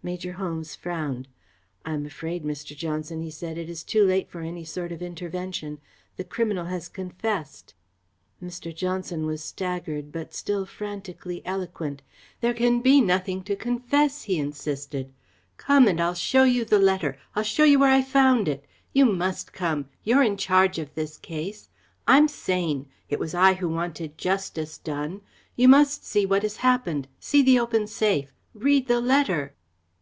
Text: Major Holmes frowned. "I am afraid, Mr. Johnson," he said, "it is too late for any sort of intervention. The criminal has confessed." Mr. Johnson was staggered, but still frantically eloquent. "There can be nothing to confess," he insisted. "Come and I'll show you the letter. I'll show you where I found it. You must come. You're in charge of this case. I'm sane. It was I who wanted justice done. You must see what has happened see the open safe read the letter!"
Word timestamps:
Major 0.00 0.34
Holmes 0.34 0.74
frowned. 0.74 1.28
"I 1.84 1.92
am 1.92 2.06
afraid, 2.06 2.42
Mr. 2.42 2.74
Johnson," 2.74 3.20
he 3.20 3.30
said, 3.32 3.58
"it 3.58 3.68
is 3.68 3.82
too 3.84 4.06
late 4.06 4.30
for 4.30 4.40
any 4.40 4.64
sort 4.64 4.90
of 4.90 5.02
intervention. 5.02 5.80
The 6.16 6.24
criminal 6.24 6.64
has 6.64 6.88
confessed." 6.88 7.74
Mr. 8.42 8.74
Johnson 8.74 9.26
was 9.26 9.42
staggered, 9.44 10.10
but 10.10 10.32
still 10.32 10.64
frantically 10.64 11.42
eloquent. 11.44 12.00
"There 12.40 12.54
can 12.54 12.80
be 12.80 13.02
nothing 13.02 13.42
to 13.42 13.56
confess," 13.56 14.22
he 14.22 14.38
insisted. 14.38 15.12
"Come 15.58 15.86
and 15.86 16.00
I'll 16.00 16.14
show 16.14 16.44
you 16.44 16.64
the 16.64 16.78
letter. 16.78 17.18
I'll 17.36 17.42
show 17.42 17.64
you 17.64 17.78
where 17.80 17.92
I 17.92 18.00
found 18.00 18.48
it. 18.48 18.64
You 18.94 19.04
must 19.04 19.52
come. 19.52 19.90
You're 20.04 20.22
in 20.22 20.38
charge 20.38 20.78
of 20.78 20.94
this 20.94 21.18
case. 21.18 21.68
I'm 22.06 22.28
sane. 22.28 22.86
It 23.10 23.18
was 23.18 23.34
I 23.34 23.54
who 23.54 23.68
wanted 23.68 24.16
justice 24.16 24.78
done. 24.78 25.20
You 25.54 25.68
must 25.68 26.02
see 26.02 26.24
what 26.24 26.44
has 26.44 26.58
happened 26.58 27.08
see 27.20 27.42
the 27.42 27.58
open 27.58 27.86
safe 27.86 28.32
read 28.54 28.86
the 28.86 29.02
letter!" 29.02 29.54